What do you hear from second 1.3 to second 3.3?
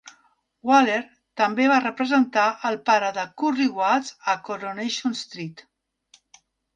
també va representar el pare de